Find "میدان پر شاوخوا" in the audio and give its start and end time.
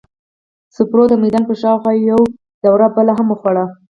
1.23-1.91